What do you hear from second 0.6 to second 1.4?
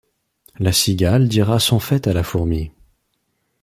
cigale